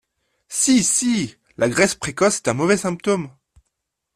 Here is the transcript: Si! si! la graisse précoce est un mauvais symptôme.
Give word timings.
Si! 0.47 0.83
si! 0.83 1.35
la 1.57 1.69
graisse 1.69 1.93
précoce 1.93 2.37
est 2.37 2.47
un 2.47 2.55
mauvais 2.55 2.75
symptôme. 2.77 3.29